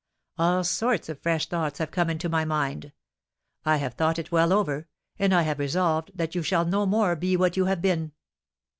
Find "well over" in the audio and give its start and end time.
4.31-4.87